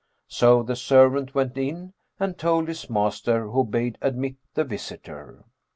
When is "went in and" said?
1.35-2.35